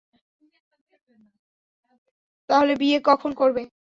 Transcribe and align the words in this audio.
তাহলে 2.49 2.73
বিয়ে 2.81 2.99
কখন 3.09 3.31
করবে? 3.39 3.61